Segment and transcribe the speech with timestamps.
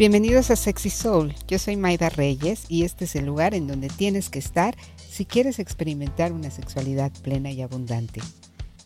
[0.00, 1.34] Bienvenidos a Sexy Soul.
[1.46, 5.26] Yo soy Maida Reyes y este es el lugar en donde tienes que estar si
[5.26, 8.22] quieres experimentar una sexualidad plena y abundante.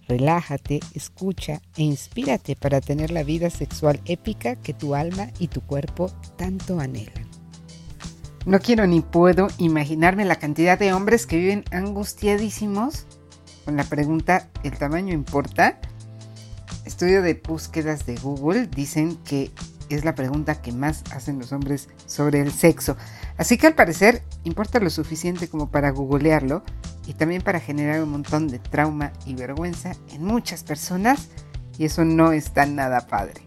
[0.08, 5.60] Relájate, escucha e inspírate para tener la vida sexual épica que tu alma y tu
[5.60, 7.28] cuerpo tanto anhelan.
[8.44, 13.06] No quiero ni puedo imaginarme la cantidad de hombres que viven angustiadísimos
[13.64, 15.78] con la pregunta ¿el tamaño importa?
[16.84, 19.52] Estudio de búsquedas de Google dicen que
[19.88, 22.96] es la pregunta que más hacen los hombres sobre el sexo.
[23.36, 26.62] Así que al parecer importa lo suficiente como para googlearlo
[27.06, 31.28] y también para generar un montón de trauma y vergüenza en muchas personas
[31.78, 33.42] y eso no está nada padre.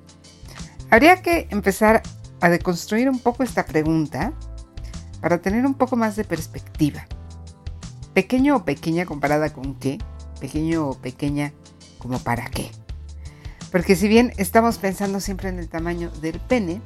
[0.90, 2.04] Habría que empezar
[2.40, 4.34] a deconstruir un poco esta pregunta
[5.22, 7.06] para tener un poco más de perspectiva.
[8.14, 9.98] Pequeño o pequeña comparada con qué,
[10.40, 11.54] pequeño o pequeña
[12.00, 12.72] como para qué.
[13.72, 16.82] Porque si bien estamos pensando siempre en el tamaño del pene,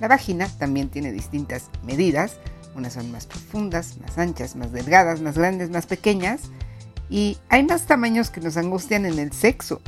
[0.00, 2.36] la vagina también tiene distintas medidas.
[2.74, 6.42] Unas son más profundas, más anchas, más delgadas, más grandes, más pequeñas.
[7.08, 9.80] Y hay más tamaños que nos angustian en el sexo.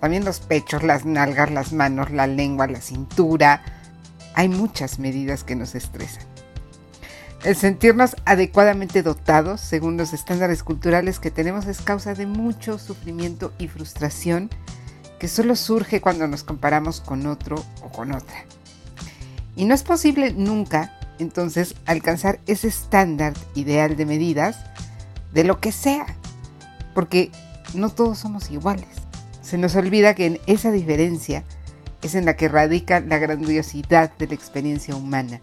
[0.00, 3.62] También los pechos, las nalgas, las manos, la lengua, la cintura.
[4.34, 6.24] Hay muchas medidas que nos estresan.
[7.44, 13.52] El sentirnos adecuadamente dotados según los estándares culturales que tenemos es causa de mucho sufrimiento
[13.58, 14.48] y frustración
[15.22, 18.44] que solo surge cuando nos comparamos con otro o con otra.
[19.54, 24.56] Y no es posible nunca, entonces, alcanzar ese estándar ideal de medidas
[25.32, 26.06] de lo que sea,
[26.92, 27.30] porque
[27.72, 28.88] no todos somos iguales.
[29.42, 31.44] Se nos olvida que en esa diferencia
[32.02, 35.40] es en la que radica la grandiosidad de la experiencia humana.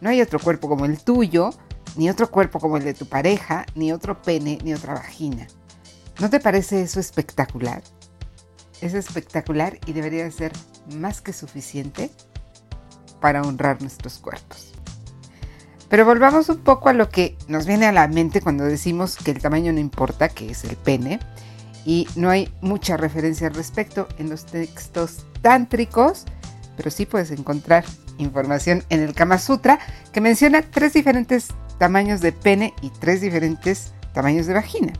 [0.00, 1.50] No hay otro cuerpo como el tuyo,
[1.96, 5.46] ni otro cuerpo como el de tu pareja, ni otro pene, ni otra vagina.
[6.18, 7.82] ¿No te parece eso espectacular?
[8.80, 10.52] Es espectacular y debería ser
[10.94, 12.10] más que suficiente
[13.20, 14.72] para honrar nuestros cuerpos.
[15.88, 19.30] Pero volvamos un poco a lo que nos viene a la mente cuando decimos que
[19.30, 21.18] el tamaño no importa, que es el pene,
[21.84, 26.24] y no hay mucha referencia al respecto en los textos tántricos,
[26.76, 27.84] pero sí puedes encontrar
[28.18, 29.78] información en el Kama Sutra
[30.12, 31.48] que menciona tres diferentes
[31.78, 34.92] tamaños de pene y tres diferentes tamaños de vagina.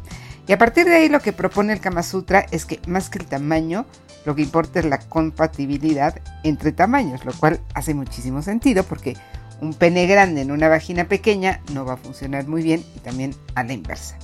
[0.48, 3.19] Y a partir de ahí lo que propone el Kama Sutra es que más que
[3.19, 3.84] el tamaño,
[4.25, 9.14] lo que importa es la compatibilidad entre tamaños, lo cual hace muchísimo sentido porque
[9.60, 13.34] un pene grande en una vagina pequeña no va a funcionar muy bien y también
[13.54, 14.16] a la inversa.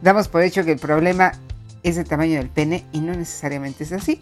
[0.00, 1.32] Damos por hecho que el problema
[1.82, 4.18] es el tamaño del pene y no necesariamente es así.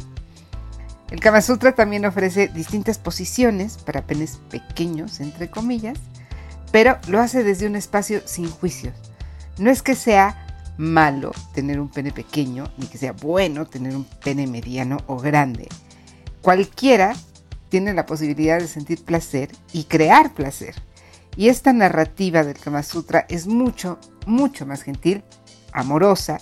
[1.12, 5.98] El Kama Sutra también ofrece distintas posiciones para penes pequeños, entre comillas,
[6.72, 8.94] pero lo hace desde un espacio sin juicios.
[9.56, 10.47] No es que sea
[10.78, 15.69] malo tener un pene pequeño, ni que sea bueno tener un pene mediano o grande.
[16.41, 17.15] Cualquiera
[17.69, 20.75] tiene la posibilidad de sentir placer y crear placer.
[21.37, 25.22] Y esta narrativa del Kama Sutra es mucho, mucho más gentil,
[25.72, 26.39] amorosa,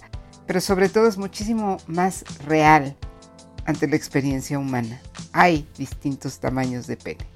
[0.46, 2.96] pero sobre todo es muchísimo más real
[3.64, 5.00] ante la experiencia humana.
[5.32, 7.26] Hay distintos tamaños de pene.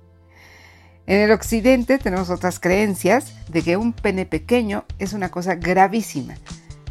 [1.06, 6.34] En el occidente tenemos otras creencias de que un pene pequeño es una cosa gravísima,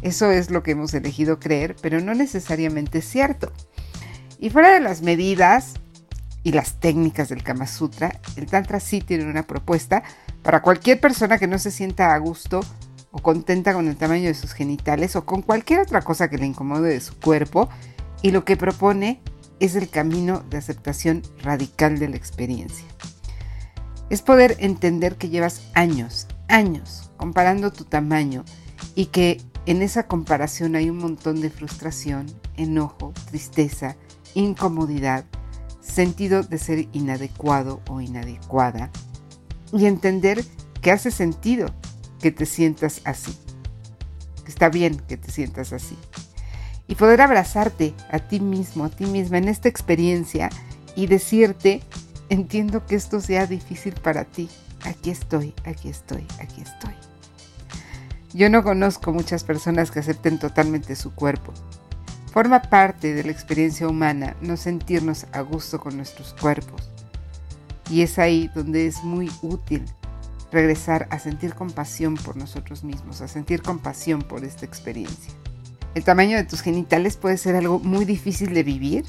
[0.02, 3.52] eso es lo que hemos elegido creer, pero no necesariamente es cierto.
[4.38, 5.74] Y fuera de las medidas
[6.42, 10.02] y las técnicas del Kama Sutra, el Tantra sí tiene una propuesta
[10.42, 12.60] para cualquier persona que no se sienta a gusto
[13.10, 16.46] o contenta con el tamaño de sus genitales o con cualquier otra cosa que le
[16.46, 17.68] incomode de su cuerpo.
[18.22, 19.20] Y lo que propone
[19.58, 22.86] es el camino de aceptación radical de la experiencia.
[24.08, 28.44] Es poder entender que llevas años, años comparando tu tamaño
[28.94, 32.26] y que en esa comparación hay un montón de frustración,
[32.56, 33.96] enojo, tristeza,
[34.34, 35.24] incomodidad,
[35.80, 38.90] sentido de ser inadecuado o inadecuada
[39.72, 40.44] y entender
[40.82, 41.72] que hace sentido
[42.20, 43.32] que te sientas así,
[44.44, 45.96] está bien que te sientas así.
[46.88, 50.50] Y poder abrazarte a ti mismo, a ti misma en esta experiencia
[50.96, 51.80] y decirte,
[52.28, 54.48] entiendo que esto sea difícil para ti,
[54.82, 57.09] aquí estoy, aquí estoy, aquí estoy.
[58.32, 61.52] Yo no conozco muchas personas que acepten totalmente su cuerpo.
[62.32, 66.90] Forma parte de la experiencia humana no sentirnos a gusto con nuestros cuerpos.
[67.90, 69.84] Y es ahí donde es muy útil
[70.52, 75.34] regresar a sentir compasión por nosotros mismos, a sentir compasión por esta experiencia.
[75.96, 79.04] El tamaño de tus genitales puede ser algo muy difícil de vivir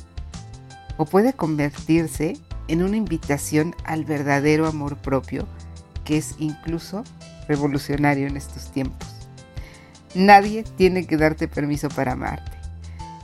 [0.98, 2.38] o puede convertirse
[2.68, 5.48] en una invitación al verdadero amor propio
[6.06, 7.04] que es incluso
[7.52, 9.08] revolucionario en estos tiempos.
[10.16, 12.58] Nadie tiene que darte permiso para amarte.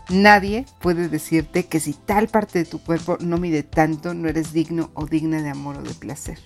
[0.09, 4.53] Nadie puede decirte que si tal parte de tu cuerpo no mide tanto, no eres
[4.53, 6.39] digno o digna de amor o de placer.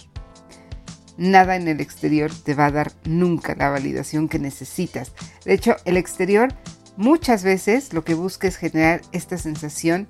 [1.17, 5.13] Nada en el exterior te va a dar nunca la validación que necesitas.
[5.45, 6.53] De hecho, el exterior
[6.97, 10.07] muchas veces lo que busca es generar esta sensación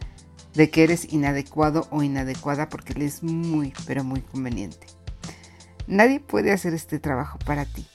[0.53, 4.87] de que eres inadecuado o inadecuada porque le es muy, pero muy conveniente.
[5.87, 7.87] Nadie puede hacer este trabajo para ti.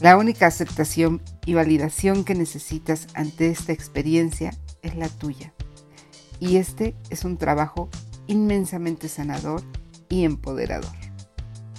[0.00, 4.52] La única aceptación y validación que necesitas ante esta experiencia
[4.82, 5.52] es la tuya.
[6.40, 7.88] Y este es un trabajo
[8.26, 9.62] inmensamente sanador
[10.08, 10.92] y empoderador.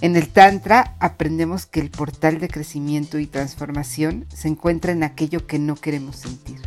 [0.00, 5.46] En el Tantra aprendemos que el portal de crecimiento y transformación se encuentra en aquello
[5.46, 6.60] que no queremos sentir.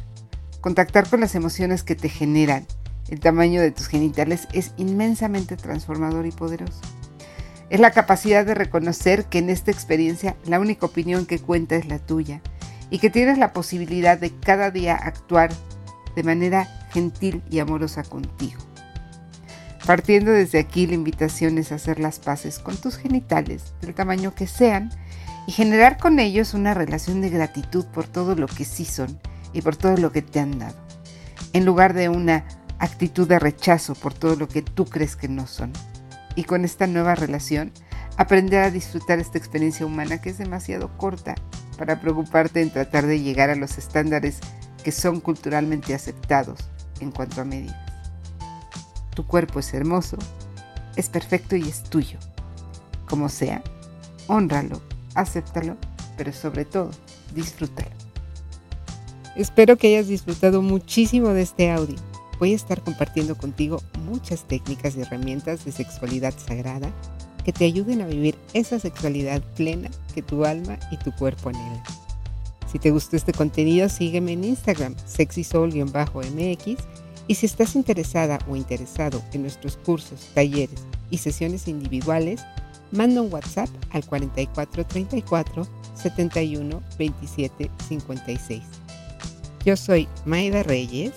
[0.62, 2.66] Contactar con las emociones que te generan
[3.10, 6.80] el tamaño de tus genitales es inmensamente transformador y poderoso.
[7.70, 11.86] Es la capacidad de reconocer que en esta experiencia la única opinión que cuenta es
[11.86, 12.42] la tuya
[12.90, 15.52] y que tienes la posibilidad de cada día actuar
[16.16, 18.60] de manera gentil y amorosa contigo.
[19.86, 24.48] Partiendo desde aquí, la invitación es hacer las paces con tus genitales, del tamaño que
[24.48, 24.92] sean,
[25.48, 29.20] y generar con ellos una relación de gratitud por todo lo que sí son
[29.54, 30.78] y por todo lo que te han dado,
[31.54, 32.46] en lugar de una
[32.78, 35.74] actitud de rechazo por todo lo que tú crees que no son.
[36.40, 37.74] Y con esta nueva relación,
[38.16, 41.36] aprender a disfrutar esta experiencia humana que es demasiado corta
[41.78, 44.40] para preocuparte en tratar de llegar a los estándares
[44.82, 46.62] que son culturalmente aceptados
[47.02, 47.76] en cuanto a medidas.
[49.14, 50.18] Tu cuerpo es hermoso,
[50.96, 52.18] es perfecto y es tuyo.
[53.10, 53.62] Como sea,
[54.28, 54.82] honralo,
[55.16, 55.76] acéptalo,
[56.16, 56.92] pero sobre todo,
[57.36, 57.92] disfrútalo.
[59.36, 61.98] Espero que hayas disfrutado muchísimo de este audio.
[62.40, 66.90] Voy a estar compartiendo contigo muchas técnicas y herramientas de sexualidad sagrada
[67.44, 71.84] que te ayuden a vivir esa sexualidad plena que tu alma y tu cuerpo anhelan.
[72.72, 76.78] Si te gustó este contenido, sígueme en Instagram, sexysol-mx,
[77.28, 82.42] y si estás interesada o interesado en nuestros cursos, talleres y sesiones individuales,
[82.92, 88.62] manda un WhatsApp al 4434 71 27 56.
[89.66, 91.14] Yo soy Maida Reyes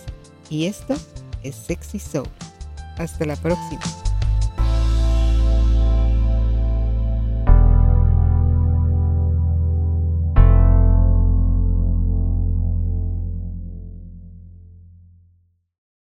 [0.50, 0.94] y esto
[1.42, 2.28] es Sexy Soul.
[2.98, 3.80] Hasta la próxima.